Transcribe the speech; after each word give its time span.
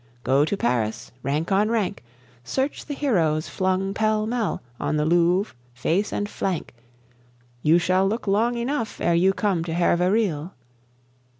Go 0.23 0.45
to 0.45 0.57
Paris: 0.57 1.11
rank 1.21 1.51
on 1.51 1.69
rank 1.69 2.03
Search 2.43 2.87
the 2.87 2.95
heroes 2.95 3.47
flung 3.47 3.93
pell 3.93 4.25
mell 4.25 4.63
On 4.79 4.97
the 4.97 5.05
Louvre, 5.05 5.53
face 5.75 6.11
and 6.11 6.27
flank! 6.27 6.73
You 7.61 7.77
shall 7.77 8.07
look 8.07 8.25
long 8.25 8.57
enough 8.57 8.99
ere 8.99 9.13
you 9.13 9.31
come 9.31 9.63
to 9.65 9.73
Hervé 9.73 10.11
Riel. 10.11 10.55